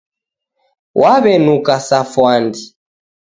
[1.01, 2.63] Wawenuka sa fwandi.